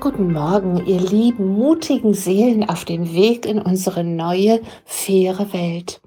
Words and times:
Guten 0.00 0.32
Morgen, 0.32 0.84
ihr 0.86 1.00
lieben, 1.00 1.48
mutigen 1.54 2.14
Seelen 2.14 2.68
auf 2.68 2.84
dem 2.84 3.14
Weg 3.14 3.46
in 3.46 3.60
unsere 3.60 4.04
neue, 4.04 4.60
faire 4.84 5.52
Welt. 5.52 6.02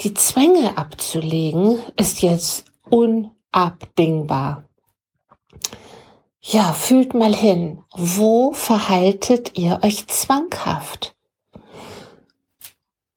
Die 0.00 0.14
Zwänge 0.14 0.76
abzulegen 0.76 1.78
ist 1.96 2.22
jetzt 2.22 2.64
unabdingbar. 2.88 4.64
Ja, 6.40 6.72
fühlt 6.72 7.14
mal 7.14 7.34
hin, 7.34 7.84
wo 7.96 8.52
verhaltet 8.52 9.56
ihr 9.58 9.80
euch 9.82 10.06
zwanghaft? 10.08 11.14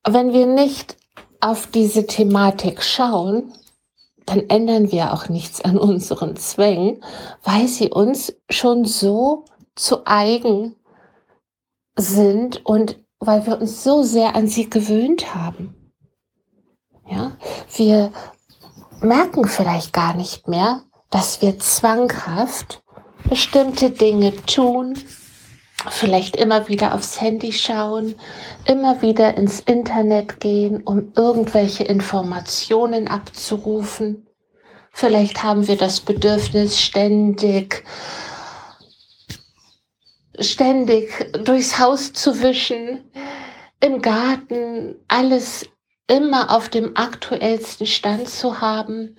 Wenn 0.05 0.33
wir 0.33 0.45
nicht 0.45 0.97
auf 1.39 1.67
diese 1.67 2.05
Thematik 2.05 2.83
schauen, 2.83 3.53
dann 4.25 4.49
ändern 4.49 4.91
wir 4.91 5.13
auch 5.13 5.29
nichts 5.29 5.61
an 5.61 5.77
unseren 5.77 6.35
Zwängen, 6.35 7.03
weil 7.43 7.67
sie 7.67 7.89
uns 7.89 8.33
schon 8.49 8.85
so 8.85 9.45
zu 9.75 10.05
eigen 10.05 10.75
sind 11.95 12.65
und 12.65 12.99
weil 13.19 13.45
wir 13.45 13.59
uns 13.59 13.83
so 13.83 14.03
sehr 14.03 14.35
an 14.35 14.47
sie 14.47 14.69
gewöhnt 14.69 15.33
haben. 15.33 15.75
Ja, 17.09 17.37
wir 17.75 18.11
merken 19.01 19.45
vielleicht 19.47 19.93
gar 19.93 20.15
nicht 20.15 20.47
mehr, 20.47 20.83
dass 21.09 21.41
wir 21.41 21.59
zwanghaft 21.59 22.83
bestimmte 23.29 23.91
Dinge 23.91 24.35
tun, 24.45 24.97
vielleicht 25.89 26.35
immer 26.35 26.67
wieder 26.67 26.93
aufs 26.93 27.19
Handy 27.19 27.51
schauen, 27.51 28.15
immer 28.65 29.01
wieder 29.01 29.35
ins 29.37 29.59
Internet 29.59 30.39
gehen, 30.39 30.83
um 30.83 31.11
irgendwelche 31.15 31.83
Informationen 31.83 33.07
abzurufen. 33.07 34.27
Vielleicht 34.91 35.43
haben 35.43 35.67
wir 35.67 35.75
das 35.75 35.99
Bedürfnis, 35.99 36.79
ständig, 36.79 37.83
ständig 40.39 41.31
durchs 41.43 41.79
Haus 41.79 42.13
zu 42.13 42.41
wischen, 42.41 43.11
im 43.79 44.01
Garten 44.01 44.95
alles 45.07 45.67
immer 46.07 46.51
auf 46.55 46.69
dem 46.69 46.95
aktuellsten 46.95 47.87
Stand 47.87 48.29
zu 48.29 48.61
haben, 48.61 49.17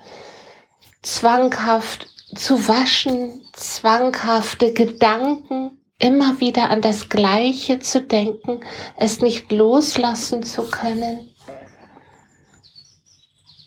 zwanghaft 1.03 2.07
zu 2.35 2.67
waschen, 2.69 3.43
zwanghafte 3.53 4.73
Gedanken 4.73 5.84
immer 6.05 6.39
wieder 6.39 6.69
an 6.69 6.83
das 6.83 7.09
Gleiche 7.09 7.79
zu 7.79 8.03
denken, 8.03 8.61
es 8.99 9.23
nicht 9.23 9.51
loslassen 9.51 10.43
zu 10.43 10.65
können, 10.65 11.35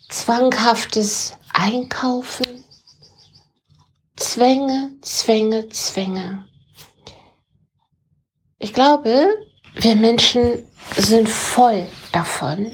zwanghaftes 0.08 1.36
Einkaufen, 1.52 2.64
Zwänge, 4.14 4.92
Zwänge, 5.00 5.68
Zwänge. 5.70 6.44
Ich 8.60 8.72
glaube, 8.72 9.26
wir 9.74 9.96
Menschen 9.96 10.64
sind 10.96 11.28
voll 11.28 11.88
davon, 12.12 12.70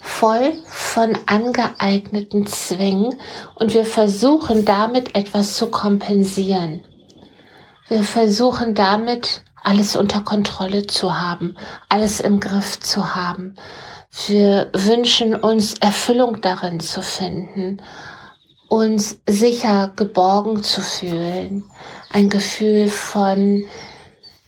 voll 0.00 0.62
von 0.66 1.18
angeeigneten 1.26 2.46
Zwängen 2.46 3.20
und 3.56 3.74
wir 3.74 3.84
versuchen 3.84 4.64
damit 4.64 5.16
etwas 5.16 5.56
zu 5.56 5.66
kompensieren. 5.72 6.84
Wir 7.88 8.04
versuchen 8.04 8.74
damit 8.74 9.42
alles 9.62 9.96
unter 9.96 10.20
Kontrolle 10.20 10.86
zu 10.86 11.18
haben, 11.18 11.56
alles 11.88 12.20
im 12.20 12.38
Griff 12.38 12.78
zu 12.80 13.14
haben. 13.14 13.56
Wir 14.26 14.70
wünschen 14.74 15.34
uns 15.34 15.74
Erfüllung 15.74 16.40
darin 16.42 16.80
zu 16.80 17.02
finden, 17.02 17.80
uns 18.68 19.20
sicher 19.26 19.92
geborgen 19.96 20.62
zu 20.62 20.82
fühlen. 20.82 21.64
Ein 22.10 22.28
Gefühl 22.28 22.88
von, 22.88 23.64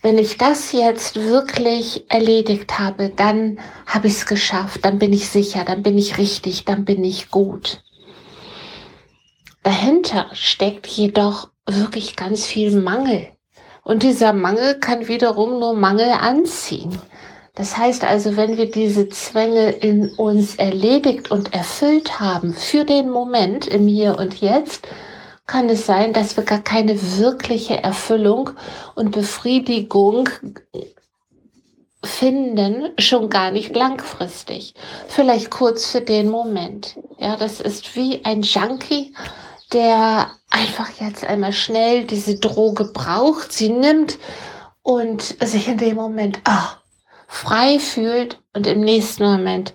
wenn 0.03 0.19
ich 0.19 0.37
das 0.37 0.73
jetzt 0.73 1.17
wirklich 1.17 2.11
erledigt 2.11 2.79
habe, 2.79 3.09
dann 3.09 3.59
habe 3.87 4.09
ich 4.09 4.15
es 4.15 4.27
geschafft, 4.27 4.85
dann 4.85 4.99
bin 4.99 5.15
ich 5.15 5.29
sicher, 5.29 5.65
dann 5.65 5.83
bin 5.83 5.97
ich 5.97 6.19
richtig, 6.19 6.67
dann 6.67 6.85
bin 6.85 7.05
ich 7.05 7.31
gut. 7.31 7.83
Dahinter 9.63 10.27
steckt 10.33 10.87
jedoch 10.87 11.51
wirklich 11.67 12.17
ganz 12.17 12.47
viel 12.47 12.81
Mangel. 12.81 13.29
Und 13.91 14.05
dieser 14.05 14.33
Mangel 14.33 14.77
kann 14.79 15.09
wiederum 15.09 15.59
nur 15.59 15.75
Mangel 15.75 16.13
anziehen. 16.13 16.97
Das 17.57 17.77
heißt 17.77 18.05
also, 18.05 18.37
wenn 18.37 18.57
wir 18.57 18.71
diese 18.71 19.09
Zwänge 19.09 19.71
in 19.71 20.11
uns 20.11 20.55
erledigt 20.55 21.33
und 21.33 21.53
erfüllt 21.53 22.21
haben 22.21 22.55
für 22.55 22.85
den 22.85 23.11
Moment 23.11 23.67
im 23.67 23.89
Hier 23.89 24.17
und 24.17 24.41
Jetzt, 24.41 24.87
kann 25.49 25.69
es 25.69 25.87
sein, 25.87 26.13
dass 26.13 26.37
wir 26.37 26.45
gar 26.45 26.61
keine 26.61 27.01
wirkliche 27.19 27.83
Erfüllung 27.83 28.51
und 28.95 29.11
Befriedigung 29.11 30.29
finden, 32.05 32.91
schon 32.97 33.29
gar 33.29 33.51
nicht 33.51 33.75
langfristig. 33.75 34.75
Vielleicht 35.09 35.51
kurz 35.51 35.91
für 35.91 36.01
den 36.01 36.29
Moment. 36.29 36.97
Ja, 37.19 37.37
das 37.37 37.61
ist 37.61 37.97
wie 37.97 38.25
ein 38.25 38.43
Junkie, 38.43 39.13
der 39.73 40.31
einfach 40.51 40.89
jetzt 41.01 41.25
einmal 41.25 41.53
schnell 41.53 42.05
diese 42.05 42.37
Droge 42.39 42.85
braucht, 42.85 43.53
sie 43.53 43.69
nimmt 43.69 44.19
und 44.83 45.23
sich 45.23 45.69
in 45.69 45.79
dem 45.79 45.97
Moment 45.97 46.41
oh, 46.49 46.77
frei 47.29 47.79
fühlt 47.79 48.41
und 48.55 48.67
im 48.67 48.81
nächsten 48.81 49.25
Moment 49.25 49.73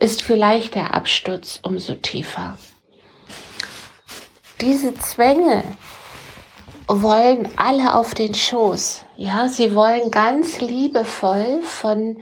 ist 0.00 0.22
vielleicht 0.22 0.74
der 0.74 0.94
Absturz 0.94 1.60
umso 1.62 1.94
tiefer. 1.94 2.56
Diese 4.60 4.94
Zwänge 4.94 5.62
wollen 6.86 7.48
alle 7.56 7.94
auf 7.94 8.14
den 8.14 8.34
Schoß. 8.34 9.04
Ja, 9.16 9.48
sie 9.48 9.74
wollen 9.74 10.10
ganz 10.10 10.60
liebevoll 10.60 11.60
von 11.62 12.16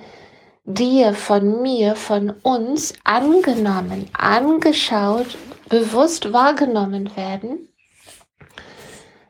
dir, 0.64 1.14
von 1.14 1.62
mir, 1.62 1.94
von 1.94 2.30
uns 2.42 2.94
angenommen, 3.04 4.10
angeschaut 4.12 5.38
bewusst 5.68 6.32
wahrgenommen 6.32 7.16
werden. 7.16 7.68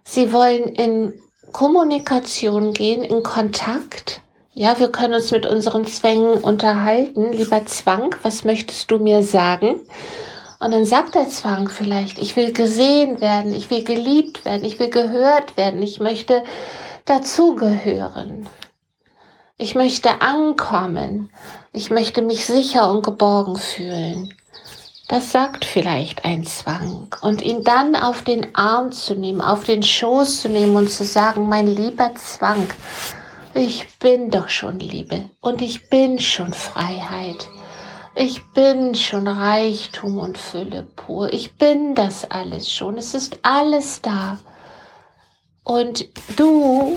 Sie 0.05 0.33
wollen 0.33 0.65
in 0.65 1.15
Kommunikation 1.53 2.73
gehen, 2.73 3.03
in 3.03 3.23
Kontakt. 3.23 4.21
Ja, 4.53 4.79
wir 4.79 4.91
können 4.91 5.15
uns 5.15 5.31
mit 5.31 5.47
unseren 5.47 5.87
Zwängen 5.87 6.39
unterhalten. 6.43 7.33
Lieber 7.33 7.67
Zwang, 7.67 8.15
was 8.23 8.45
möchtest 8.45 8.91
du 8.91 8.99
mir 8.99 9.23
sagen? 9.23 9.81
Und 10.59 10.71
dann 10.71 10.87
sagt 10.87 11.15
der 11.15 11.29
Zwang 11.29 11.69
vielleicht, 11.69 12.19
ich 12.19 12.37
will 12.37 12.53
gesehen 12.53 13.21
werden, 13.21 13.55
ich 13.55 13.71
will 13.71 13.85
geliebt 13.85 14.45
werden, 14.45 14.65
ich 14.65 14.79
will 14.79 14.89
gehört 14.89 15.57
werden, 15.57 15.83
ich 15.83 16.01
möchte 16.01 16.43
dazugehören. 17.05 18.49
Ich 19.59 19.75
möchte 19.75 20.21
ankommen. 20.21 21.31
Ich 21.73 21.91
möchte 21.91 22.23
mich 22.23 22.47
sicher 22.47 22.91
und 22.91 23.05
geborgen 23.05 23.57
fühlen. 23.57 24.35
Das 25.09 25.31
sagt 25.31 25.65
vielleicht 25.65 26.25
ein 26.25 26.45
Zwang. 26.45 27.09
Und 27.21 27.41
ihn 27.41 27.63
dann 27.63 27.95
auf 27.95 28.23
den 28.23 28.55
Arm 28.57 28.91
zu 28.91 29.15
nehmen, 29.15 29.41
auf 29.41 29.63
den 29.65 29.83
Schoß 29.83 30.43
zu 30.43 30.49
nehmen 30.49 30.75
und 30.75 30.91
zu 30.91 31.05
sagen, 31.05 31.49
mein 31.49 31.69
lieber 31.69 32.13
Zwang, 32.17 32.67
ich 33.55 33.87
bin 33.99 34.31
doch 34.31 34.49
schon 34.49 34.81
Liebe 34.81 35.31
und 35.41 35.63
ich 35.63 35.89
bin 35.89 36.19
schon 36.19 36.53
Freiheit. 36.53 37.49
Ich 38.17 38.43
bin 38.53 38.95
schon 38.95 39.29
Reichtum 39.29 40.19
und 40.19 40.39
Fülle 40.39 40.83
pur. 40.97 41.33
Ich 41.33 41.55
bin 41.57 41.95
das 41.95 42.29
alles 42.31 42.73
schon. 42.73 42.99
Es 42.99 43.15
ist 43.15 43.39
alles 43.43 44.01
da. 44.03 44.39
Und 45.63 46.09
du 46.37 46.97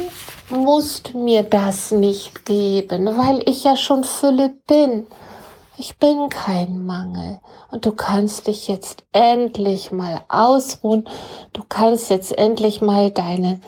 musst 0.50 1.14
mir 1.14 1.44
das 1.44 1.92
nicht 1.92 2.46
geben, 2.46 3.06
weil 3.18 3.44
ich 3.48 3.66
ja 3.66 3.76
schon 3.76 4.04
Fülle 4.04 4.54
bin. 4.66 5.08
Ich 5.81 5.98
bin 5.98 6.28
kein 6.28 6.86
Mangel 6.86 7.40
und 7.72 7.86
du 7.86 7.94
kannst 7.94 8.48
dich 8.48 8.68
jetzt 8.68 9.06
endlich 9.14 9.94
mal 9.94 10.26
ausruhen. 10.28 11.08
Du 11.54 11.64
kannst 11.70 12.10
jetzt 12.10 12.38
endlich 12.38 12.81
mal 12.81 13.12
deine 13.12 13.62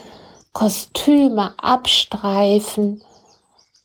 Kostüme 0.52 1.54
abstreifen, 1.58 3.02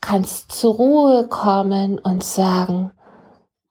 kannst 0.01 0.51
zur 0.51 0.75
Ruhe 0.75 1.29
kommen 1.29 2.01
und 2.01 2.25
sagen, 2.25 2.91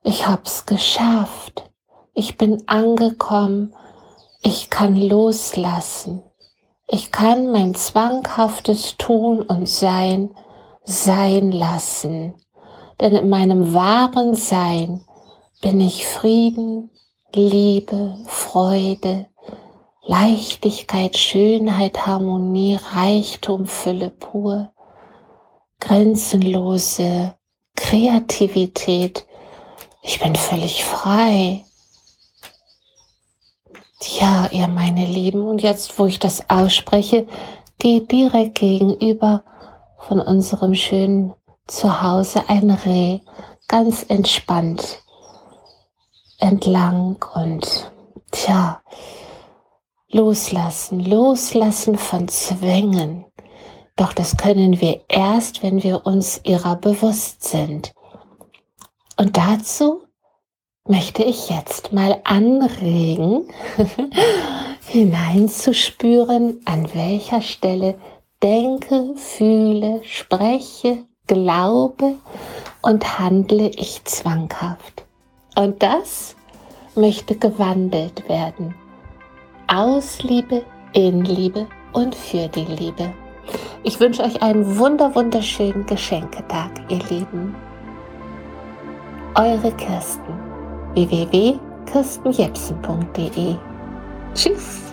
ich 0.03 0.25
hab's 0.25 0.65
geschafft. 0.65 1.69
Ich 2.13 2.37
bin 2.37 2.63
angekommen. 2.69 3.75
Ich 4.41 4.69
kann 4.69 4.95
loslassen. 4.95 6.23
Ich 6.87 7.11
kann 7.11 7.51
mein 7.51 7.75
zwanghaftes 7.75 8.95
Tun 8.95 9.41
und 9.41 9.67
Sein 9.67 10.33
sein 10.85 11.51
lassen 11.51 12.35
denn 12.99 13.15
in 13.15 13.29
meinem 13.29 13.73
wahren 13.73 14.35
Sein 14.35 15.03
bin 15.61 15.81
ich 15.81 16.05
Frieden, 16.07 16.89
Liebe, 17.33 18.17
Freude, 18.27 19.27
Leichtigkeit, 20.03 21.17
Schönheit, 21.17 22.05
Harmonie, 22.05 22.77
Reichtum, 22.93 23.65
Fülle 23.65 24.11
pur, 24.11 24.71
grenzenlose 25.79 27.35
Kreativität. 27.75 29.25
Ich 30.01 30.19
bin 30.19 30.35
völlig 30.35 30.83
frei. 30.85 31.65
Ja, 34.19 34.47
ihr 34.51 34.67
meine 34.67 35.05
Lieben, 35.05 35.47
und 35.47 35.63
jetzt, 35.63 35.97
wo 35.97 36.05
ich 36.05 36.19
das 36.19 36.49
ausspreche, 36.49 37.27
geht 37.79 38.11
direkt 38.11 38.55
gegenüber 38.55 39.43
von 39.97 40.19
unserem 40.19 40.75
schönen 40.75 41.33
Zuhause 41.67 42.47
ein 42.47 42.69
Reh 42.69 43.19
ganz 43.67 44.03
entspannt 44.07 45.03
entlang 46.39 47.17
und 47.33 47.91
tja, 48.31 48.81
loslassen, 50.09 50.99
loslassen 50.99 51.97
von 51.97 52.27
Zwängen. 52.27 53.25
Doch 53.95 54.13
das 54.13 54.37
können 54.37 54.79
wir 54.79 55.01
erst, 55.07 55.63
wenn 55.63 55.81
wir 55.81 56.05
uns 56.05 56.41
ihrer 56.43 56.75
bewusst 56.75 57.43
sind. 57.43 57.93
Und 59.17 59.37
dazu 59.37 60.03
möchte 60.87 61.23
ich 61.23 61.49
jetzt 61.49 61.93
mal 61.93 62.21
anregen, 62.25 63.47
hineinzuspüren, 64.87 66.61
an 66.65 66.93
welcher 66.93 67.41
Stelle 67.41 67.97
denke, 68.43 69.15
fühle, 69.15 70.01
spreche, 70.03 71.05
glaube 71.27 72.15
und 72.81 73.19
handle 73.19 73.67
ich 73.69 74.03
zwanghaft. 74.05 75.03
Und 75.55 75.81
das 75.81 76.35
möchte 76.95 77.35
gewandelt 77.35 78.27
werden. 78.29 78.75
Aus 79.67 80.21
Liebe, 80.23 80.63
in 80.93 81.25
Liebe 81.25 81.67
und 81.93 82.15
für 82.15 82.47
die 82.47 82.65
Liebe. 82.65 83.13
Ich 83.83 83.99
wünsche 83.99 84.23
euch 84.23 84.41
einen 84.41 84.77
wunder 84.77 85.13
wunderschönen 85.15 85.85
Geschenketag, 85.85 86.71
ihr 86.89 86.99
Lieben. 87.09 87.53
Eure 89.35 89.71
Kirsten 89.73 90.33
www.kirstenjepsen.de 90.93 93.55
Tschüss. 94.33 94.84